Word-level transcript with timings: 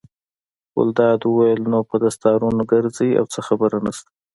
ګلداد 0.75 1.21
وویل: 1.25 1.61
نو 1.71 1.79
په 1.89 1.95
دستارونو 2.03 2.61
ګرځئ 2.71 3.09
او 3.19 3.25
څه 3.33 3.39
خبره 3.47 3.77
نشته. 3.85 4.09